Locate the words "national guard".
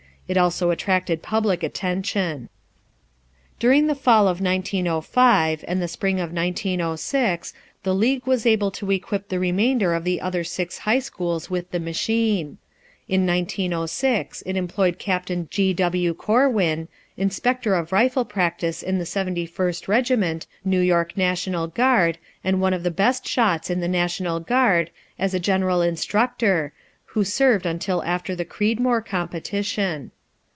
21.17-22.17, 23.89-24.91